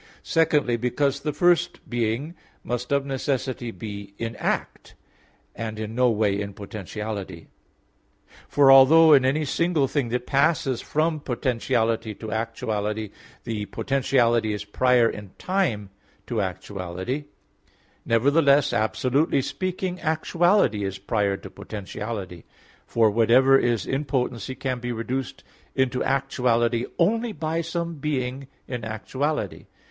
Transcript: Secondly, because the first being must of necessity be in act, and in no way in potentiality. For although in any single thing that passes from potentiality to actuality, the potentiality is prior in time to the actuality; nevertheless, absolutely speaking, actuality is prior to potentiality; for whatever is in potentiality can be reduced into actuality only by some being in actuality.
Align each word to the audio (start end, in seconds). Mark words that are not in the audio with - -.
Secondly, 0.23 0.77
because 0.77 1.19
the 1.19 1.31
first 1.31 1.87
being 1.87 2.33
must 2.63 2.91
of 2.91 3.05
necessity 3.05 3.69
be 3.69 4.15
in 4.17 4.35
act, 4.37 4.95
and 5.55 5.77
in 5.77 5.93
no 5.93 6.09
way 6.09 6.41
in 6.41 6.55
potentiality. 6.55 7.49
For 8.49 8.71
although 8.71 9.13
in 9.13 9.25
any 9.25 9.45
single 9.45 9.87
thing 9.87 10.09
that 10.09 10.25
passes 10.25 10.81
from 10.81 11.19
potentiality 11.19 12.15
to 12.15 12.31
actuality, 12.31 13.11
the 13.43 13.67
potentiality 13.67 14.53
is 14.53 14.65
prior 14.65 15.07
in 15.07 15.33
time 15.37 15.91
to 16.25 16.37
the 16.37 16.41
actuality; 16.41 17.25
nevertheless, 18.03 18.73
absolutely 18.73 19.43
speaking, 19.43 19.99
actuality 20.01 20.83
is 20.83 20.97
prior 20.97 21.37
to 21.37 21.49
potentiality; 21.51 22.43
for 22.87 23.11
whatever 23.11 23.55
is 23.55 23.85
in 23.85 24.05
potentiality 24.05 24.55
can 24.55 24.79
be 24.79 24.91
reduced 24.91 25.43
into 25.75 26.03
actuality 26.03 26.87
only 26.97 27.31
by 27.33 27.61
some 27.61 27.97
being 27.99 28.47
in 28.67 28.83
actuality. 28.83 29.67